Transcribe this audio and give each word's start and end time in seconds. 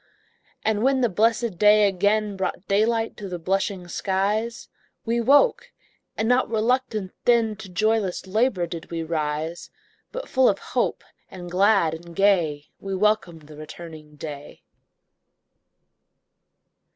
And 0.65 0.81
when 0.81 1.01
the 1.01 1.09
blessed 1.09 1.59
dawn 1.59 1.85
again 1.85 2.35
Brought 2.35 2.67
daylight 2.67 3.15
to 3.17 3.29
the 3.29 3.37
blushing 3.37 3.87
skies, 3.87 4.67
We 5.05 5.21
woke, 5.21 5.71
and 6.17 6.27
not 6.27 6.49
RELUCTANT 6.49 7.11
then, 7.25 7.55
To 7.57 7.69
joyless 7.69 8.25
LABOUR 8.25 8.65
did 8.65 8.89
we 8.89 9.03
rise; 9.03 9.69
But 10.11 10.27
full 10.27 10.49
of 10.49 10.57
hope, 10.57 11.03
and 11.29 11.51
glad 11.51 11.93
and 11.93 12.15
gay, 12.15 12.71
We 12.79 12.95
welcomed 12.95 13.43
the 13.43 13.55
returning 13.57 14.15
day. 14.15 14.63